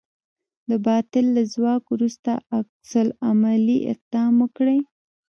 [0.69, 4.79] د باطل له ځواک وروسته عکس العملي اقدام وکړئ.